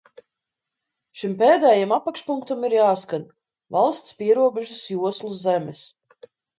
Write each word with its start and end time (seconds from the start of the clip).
"Šim 1.21 1.35
pēdējam 1.41 1.93
apakšpunktam 1.99 2.67
ir 2.71 2.77
jāskan: 2.79 3.29
"Valsts 3.79 4.19
pierobežas 4.25 4.85
joslu 4.99 5.35
zemes"." 5.49 5.91